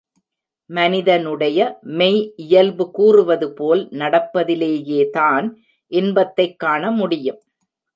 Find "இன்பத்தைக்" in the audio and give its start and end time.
5.87-6.59